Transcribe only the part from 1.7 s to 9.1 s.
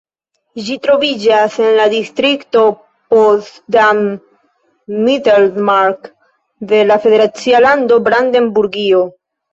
la distrikto Potsdam-Mittelmark de la federacia lando Brandenburgio.